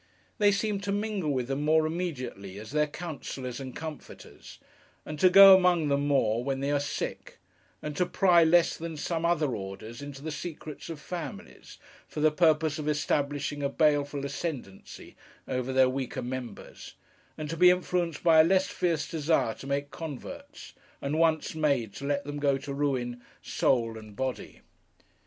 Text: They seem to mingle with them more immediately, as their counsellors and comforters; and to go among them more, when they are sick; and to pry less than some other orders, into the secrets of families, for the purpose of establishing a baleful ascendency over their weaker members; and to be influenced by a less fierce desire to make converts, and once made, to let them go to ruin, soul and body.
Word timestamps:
They 0.39 0.51
seem 0.51 0.79
to 0.79 0.91
mingle 0.91 1.29
with 1.29 1.47
them 1.47 1.61
more 1.61 1.85
immediately, 1.85 2.57
as 2.57 2.71
their 2.71 2.87
counsellors 2.87 3.59
and 3.59 3.75
comforters; 3.75 4.57
and 5.05 5.19
to 5.19 5.29
go 5.29 5.55
among 5.55 5.89
them 5.89 6.07
more, 6.07 6.43
when 6.43 6.59
they 6.59 6.71
are 6.71 6.79
sick; 6.79 7.37
and 7.83 7.95
to 7.97 8.07
pry 8.07 8.43
less 8.43 8.75
than 8.75 8.97
some 8.97 9.25
other 9.27 9.55
orders, 9.55 10.01
into 10.01 10.23
the 10.23 10.31
secrets 10.31 10.89
of 10.89 10.99
families, 10.99 11.77
for 12.07 12.19
the 12.19 12.31
purpose 12.31 12.79
of 12.79 12.87
establishing 12.87 13.61
a 13.61 13.69
baleful 13.69 14.25
ascendency 14.25 15.15
over 15.47 15.71
their 15.71 15.87
weaker 15.87 16.23
members; 16.23 16.95
and 17.37 17.47
to 17.51 17.55
be 17.57 17.69
influenced 17.69 18.23
by 18.23 18.39
a 18.41 18.43
less 18.43 18.65
fierce 18.69 19.07
desire 19.07 19.53
to 19.53 19.67
make 19.67 19.91
converts, 19.91 20.73
and 20.99 21.19
once 21.19 21.53
made, 21.53 21.93
to 21.93 22.05
let 22.05 22.23
them 22.23 22.39
go 22.39 22.57
to 22.57 22.73
ruin, 22.73 23.21
soul 23.43 23.95
and 23.99 24.15
body. 24.15 24.61